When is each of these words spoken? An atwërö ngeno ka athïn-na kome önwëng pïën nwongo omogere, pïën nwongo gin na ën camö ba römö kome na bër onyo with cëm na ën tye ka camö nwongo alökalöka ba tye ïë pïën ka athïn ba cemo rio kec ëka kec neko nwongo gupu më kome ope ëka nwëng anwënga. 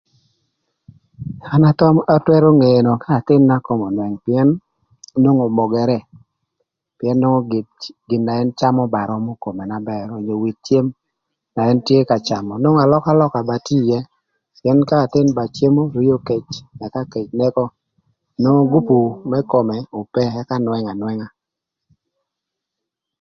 An 1.53 1.61
atwërö 2.15 2.49
ngeno 2.59 2.91
ka 3.03 3.09
athïn-na 3.19 3.55
kome 3.65 3.85
önwëng 3.89 4.17
pïën 4.23 4.49
nwongo 5.21 5.43
omogere, 5.51 5.97
pïën 6.97 7.17
nwongo 7.19 7.39
gin 8.07 8.23
na 8.25 8.33
ën 8.41 8.49
camö 8.59 8.83
ba 8.93 9.01
römö 9.09 9.31
kome 9.43 9.63
na 9.71 9.77
bër 9.89 10.05
onyo 10.17 10.33
with 10.43 10.59
cëm 10.67 10.85
na 11.55 11.61
ën 11.71 11.79
tye 11.87 11.99
ka 12.09 12.17
camö 12.27 12.53
nwongo 12.57 12.81
alökalöka 12.83 13.39
ba 13.49 13.55
tye 13.65 13.77
ïë 13.85 13.99
pïën 14.59 14.79
ka 14.89 14.95
athïn 15.05 15.27
ba 15.37 15.43
cemo 15.55 15.81
rio 15.97 16.17
kec 16.27 16.45
ëka 16.85 17.01
kec 17.13 17.27
neko 17.39 17.63
nwongo 18.41 18.63
gupu 18.73 18.97
më 19.29 19.39
kome 19.51 19.77
ope 19.99 20.23
ëka 20.41 20.55
nwëng 20.59 20.87
anwënga. 20.91 21.27